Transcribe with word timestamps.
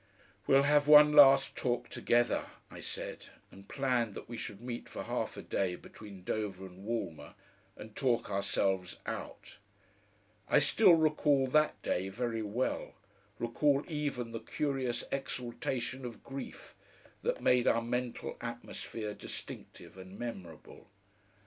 "We'll 0.47 0.63
have 0.63 0.87
one 0.87 1.11
last 1.13 1.55
talk 1.55 1.87
together," 1.89 2.47
I 2.71 2.79
said, 2.81 3.27
and 3.51 3.67
planned 3.67 4.15
that 4.15 4.27
we 4.27 4.35
should 4.35 4.59
meet 4.59 4.89
for 4.89 5.01
a 5.01 5.05
half 5.05 5.37
a 5.37 5.43
day 5.43 5.75
between 5.75 6.23
Dover 6.23 6.65
and 6.65 6.83
Walmer 6.85 7.35
and 7.77 7.95
talk 7.95 8.31
ourselves 8.31 8.97
out. 9.05 9.57
I 10.49 10.57
still 10.57 10.95
recall 10.95 11.45
that 11.45 11.79
day 11.83 12.09
very 12.09 12.41
well, 12.41 12.95
recall 13.37 13.83
even 13.87 14.31
the 14.31 14.39
curious 14.39 15.03
exaltation 15.11 16.03
of 16.03 16.23
grief 16.23 16.73
that 17.21 17.39
made 17.43 17.67
our 17.67 17.83
mental 17.83 18.37
atmosphere 18.41 19.13
distinctive 19.13 19.99
and 19.99 20.17
memorable. 20.17 20.87